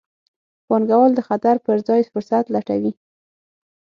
[0.67, 2.93] پانګوال د خطر پر ځای فرصت لټوي.